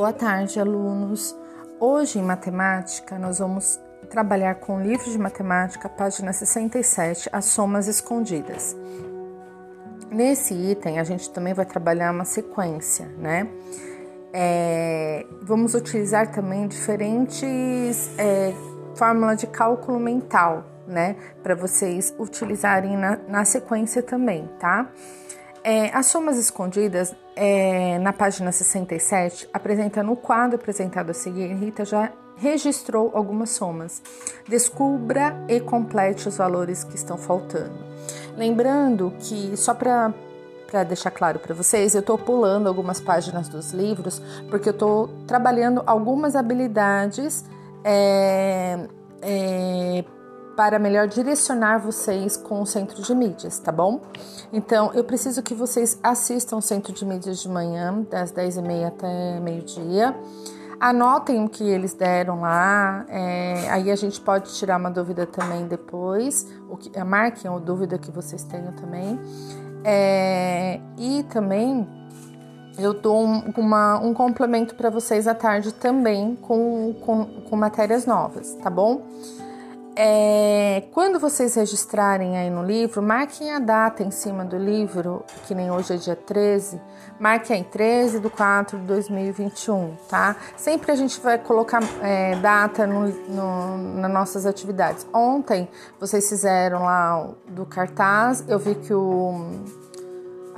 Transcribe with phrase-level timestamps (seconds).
[0.00, 1.36] Boa tarde, alunos.
[1.78, 3.78] Hoje em matemática nós vamos
[4.08, 8.74] trabalhar com o livro de matemática, página 67, as somas escondidas.
[10.10, 13.46] Nesse item a gente também vai trabalhar uma sequência, né?
[14.32, 18.54] É, vamos utilizar também diferentes é,
[18.94, 21.14] fórmulas de cálculo mental, né?
[21.42, 24.90] Para vocês utilizarem na, na sequência também, tá?
[25.62, 31.84] É, as somas escondidas, é, na página 67, apresenta no quadro apresentado a seguir, Rita
[31.84, 34.02] já registrou algumas somas.
[34.48, 37.78] Descubra e complete os valores que estão faltando.
[38.36, 40.12] Lembrando que, só para
[40.70, 45.08] para deixar claro para vocês, eu estou pulando algumas páginas dos livros porque eu estou
[45.26, 47.44] trabalhando algumas habilidades
[47.82, 48.78] é,
[49.20, 50.04] é,
[50.56, 54.00] para melhor direcionar vocês com o centro de mídias, tá bom?
[54.52, 59.40] Então, eu preciso que vocês assistam o centro de mídias de manhã, das 10h30 até
[59.40, 60.14] meio-dia.
[60.80, 65.66] Anotem o que eles deram lá, é, aí a gente pode tirar uma dúvida também
[65.66, 69.20] depois, o que, marquem a dúvida que vocês tenham também.
[69.84, 71.86] É, e também
[72.78, 78.06] eu dou um, uma, um complemento para vocês à tarde também com, com, com matérias
[78.06, 79.02] novas, tá bom?
[80.02, 85.54] É, quando vocês registrarem aí no livro, marquem a data em cima do livro, que
[85.54, 86.80] nem hoje é dia 13,
[87.18, 90.36] marquem aí 13 de 4 de 2021, tá?
[90.56, 95.06] Sempre a gente vai colocar é, data no, no, nas nossas atividades.
[95.12, 95.68] Ontem
[96.00, 99.50] vocês fizeram lá do cartaz, eu vi que o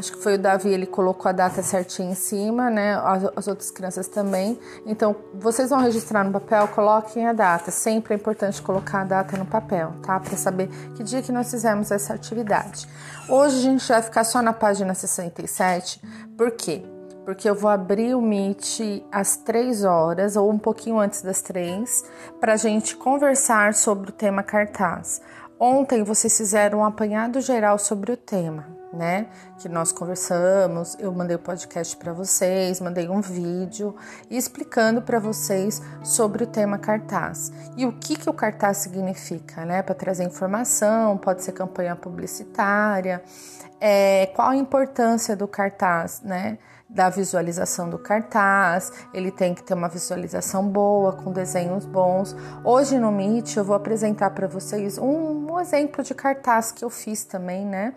[0.00, 2.94] Acho que foi o Davi, ele colocou a data certinha em cima, né?
[2.94, 4.58] As, as, outras crianças também.
[4.86, 7.70] Então, vocês vão registrar no papel, coloquem a data.
[7.70, 10.18] Sempre é importante colocar a data no papel, tá?
[10.18, 12.88] Para saber que dia que nós fizemos essa atividade.
[13.28, 16.00] Hoje a gente vai ficar só na página 67.
[16.34, 16.82] Por quê?
[17.26, 22.04] Porque eu vou abrir o Meet às 3 horas ou um pouquinho antes das 3
[22.40, 25.20] para a gente conversar sobre o tema cartaz.
[25.60, 29.26] Ontem vocês fizeram um apanhado geral sobre o tema né?
[29.58, 33.94] Que nós conversamos, eu mandei o podcast para vocês, mandei um vídeo
[34.28, 39.82] explicando para vocês sobre o tema cartaz e o que, que o cartaz significa, né?
[39.82, 43.22] Para trazer informação, pode ser campanha publicitária,
[43.80, 46.58] é, qual a importância do cartaz, né?
[46.92, 52.34] Da visualização do cartaz, ele tem que ter uma visualização boa, com desenhos bons.
[52.64, 56.90] Hoje no Meet eu vou apresentar para vocês um, um exemplo de cartaz que eu
[56.90, 57.94] fiz também, né?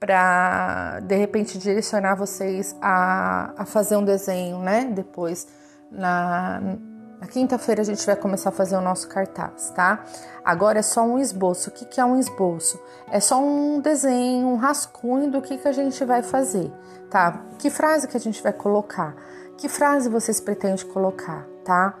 [0.00, 4.84] para de repente direcionar vocês a, a fazer um desenho, né?
[4.92, 5.46] Depois
[5.92, 6.60] na,
[7.22, 10.04] na quinta-feira a gente vai começar a fazer o nosso cartaz, tá?
[10.44, 11.70] Agora é só um esboço.
[11.70, 12.82] O que, é um esboço?
[13.08, 16.72] É só um desenho, um rascunho do que, que a gente vai fazer,
[17.08, 17.44] tá?
[17.60, 19.14] Que frase que a gente vai colocar?
[19.56, 21.96] Que frase vocês pretendem colocar, tá?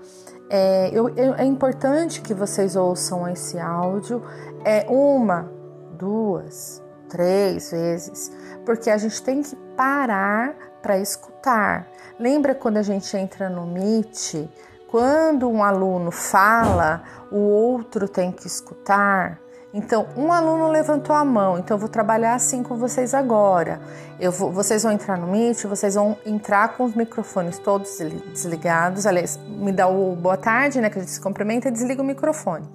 [0.50, 4.24] É, eu, é importante que vocês ouçam esse áudio
[4.64, 5.48] é uma,
[5.92, 8.32] duas, três vezes,
[8.66, 11.86] porque a gente tem que parar para escutar.
[12.18, 14.50] Lembra quando a gente entra no Meet?
[14.92, 19.40] Quando um aluno fala, o outro tem que escutar.
[19.72, 23.80] Então, um aluno levantou a mão, então eu vou trabalhar assim com vocês agora.
[24.20, 27.96] Eu vou, vocês vão entrar no Meet, vocês vão entrar com os microfones todos
[28.34, 29.06] desligados.
[29.06, 30.90] Aliás, me dá o boa tarde, né?
[30.90, 32.68] Que a gente se cumprimenta e desliga o microfone.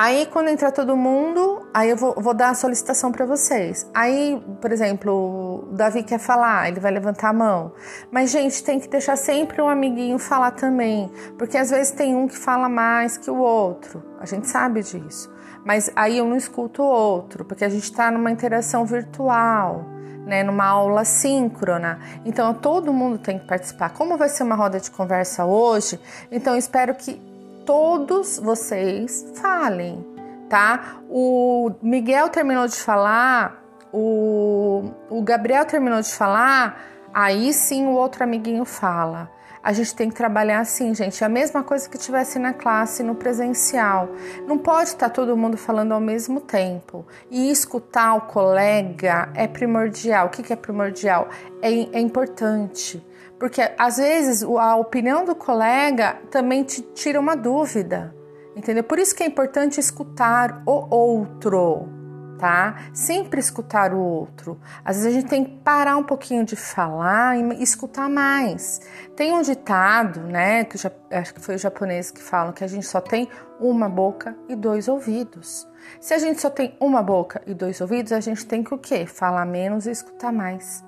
[0.00, 3.84] Aí, quando entrar todo mundo, aí eu vou, vou dar a solicitação para vocês.
[3.92, 7.72] Aí, por exemplo, o Davi quer falar, ele vai levantar a mão.
[8.08, 12.28] Mas, gente, tem que deixar sempre um amiguinho falar também, porque às vezes tem um
[12.28, 14.00] que fala mais que o outro.
[14.20, 15.34] A gente sabe disso.
[15.64, 19.84] Mas aí eu não escuto o outro, porque a gente está numa interação virtual.
[20.24, 21.98] Né, numa aula síncrona.
[22.22, 23.94] Então todo mundo tem que participar.
[23.94, 25.98] Como vai ser uma roda de conversa hoje,
[26.30, 27.18] então espero que
[27.68, 30.02] todos vocês falem,
[30.48, 31.02] tá?
[31.06, 33.62] O Miguel terminou de falar,
[33.92, 36.82] o, o Gabriel terminou de falar,
[37.12, 39.30] aí sim o outro amiguinho fala.
[39.62, 41.22] A gente tem que trabalhar assim, gente.
[41.22, 44.08] É a mesma coisa que tivesse na classe, no presencial.
[44.46, 47.04] Não pode estar todo mundo falando ao mesmo tempo.
[47.30, 50.28] E escutar o colega é primordial.
[50.28, 51.28] O que é primordial?
[51.60, 53.04] É, é importante.
[53.38, 58.14] Porque às vezes a opinião do colega também te tira uma dúvida,
[58.56, 58.82] entendeu?
[58.82, 61.88] Por isso que é importante escutar o outro,
[62.36, 62.90] tá?
[62.92, 64.60] Sempre escutar o outro.
[64.84, 68.80] Às vezes a gente tem que parar um pouquinho de falar e escutar mais.
[69.14, 72.68] Tem um ditado, né, que já, acho que foi o japonês que falam que a
[72.68, 73.28] gente só tem
[73.60, 75.68] uma boca e dois ouvidos.
[76.00, 78.78] Se a gente só tem uma boca e dois ouvidos, a gente tem que o
[78.78, 79.06] quê?
[79.06, 80.87] Falar menos e escutar mais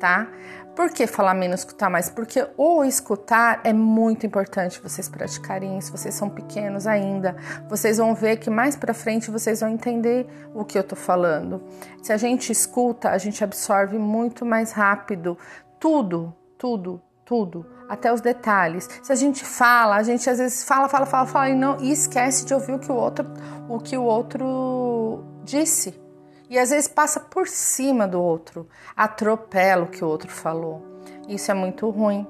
[0.00, 0.26] tá?
[0.74, 2.08] Por que falar menos, escutar mais?
[2.08, 5.92] Porque o escutar é muito importante vocês praticarem isso.
[5.92, 7.36] Vocês são pequenos ainda.
[7.68, 11.62] Vocês vão ver que mais para frente vocês vão entender o que eu tô falando.
[12.02, 15.36] Se a gente escuta, a gente absorve muito mais rápido
[15.78, 18.88] tudo, tudo, tudo, até os detalhes.
[19.02, 21.92] Se a gente fala, a gente às vezes fala, fala, fala, fala e não e
[21.92, 23.26] esquece de ouvir o que o outro,
[23.68, 25.99] o que o outro disse.
[26.50, 30.84] E às vezes passa por cima do outro, atropela o que o outro falou.
[31.28, 32.26] Isso é muito ruim.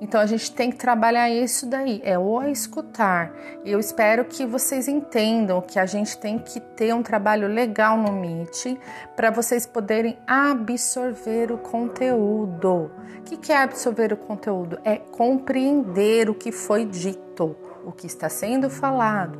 [0.00, 3.32] Então a gente tem que trabalhar isso daí, é o escutar.
[3.64, 8.12] Eu espero que vocês entendam que a gente tem que ter um trabalho legal no
[8.12, 8.78] Meet
[9.16, 12.90] para vocês poderem absorver o conteúdo.
[13.18, 14.78] O que é absorver o conteúdo?
[14.84, 19.38] É compreender o que foi dito, o que está sendo falado,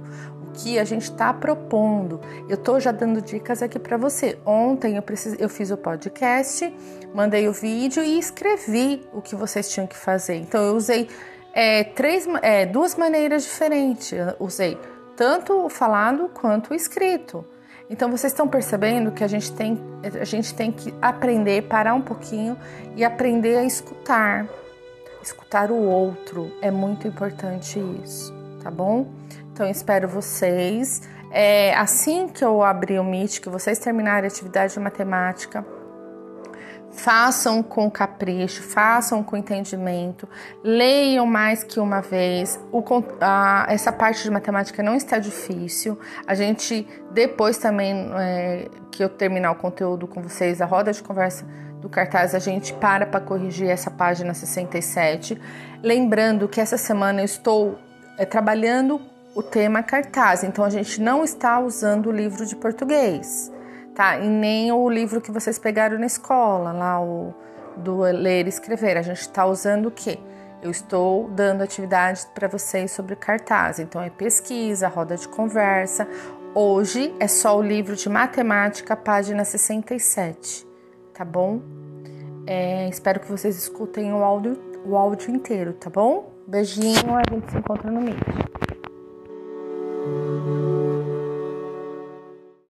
[0.54, 2.20] que a gente está propondo.
[2.48, 4.38] Eu estou já dando dicas aqui para você.
[4.44, 5.36] Ontem eu, precis...
[5.38, 6.72] eu fiz o podcast,
[7.14, 10.36] mandei o vídeo e escrevi o que vocês tinham que fazer.
[10.36, 11.08] Então eu usei
[11.52, 14.12] é, três, é, duas maneiras diferentes.
[14.12, 14.78] Eu usei
[15.16, 17.44] tanto o falado quanto o escrito.
[17.90, 19.78] Então vocês estão percebendo que a gente tem,
[20.18, 22.56] a gente tem que aprender, parar um pouquinho
[22.96, 24.46] e aprender a escutar.
[25.22, 29.06] Escutar o outro é muito importante isso, tá bom?
[29.52, 31.02] Então espero vocês.
[31.30, 35.64] É, assim que eu abrir o Meet, que vocês terminarem a atividade de matemática,
[36.90, 40.28] façam com capricho, façam com entendimento,
[40.62, 42.58] leiam mais que uma vez.
[42.70, 42.82] O,
[43.20, 45.98] a, essa parte de matemática não está difícil.
[46.26, 51.02] A gente, depois também é, que eu terminar o conteúdo com vocês, a roda de
[51.02, 51.46] conversa
[51.80, 55.40] do cartaz, a gente para para corrigir essa página 67.
[55.82, 57.78] Lembrando que essa semana eu estou
[58.16, 60.44] é, trabalhando o tema cartaz.
[60.44, 63.52] Então a gente não está usando o livro de português,
[63.94, 64.18] tá?
[64.18, 67.34] E nem o livro que vocês pegaram na escola, lá o
[67.76, 68.96] do ler e escrever.
[68.96, 70.18] A gente está usando o quê?
[70.62, 73.78] Eu estou dando atividades para vocês sobre cartaz.
[73.78, 76.06] Então é pesquisa, roda de conversa.
[76.54, 80.66] Hoje é só o livro de matemática, página 67,
[81.14, 81.62] tá bom?
[82.46, 86.30] É, espero que vocês escutem o áudio, o áudio inteiro, tá bom?
[86.46, 88.71] Beijinho, a gente se encontra no vídeo.